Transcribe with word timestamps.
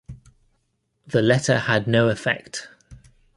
The 1.05 1.21
letter 1.21 1.59
had 1.59 1.85
no 1.85 2.09
effect. 2.09 2.67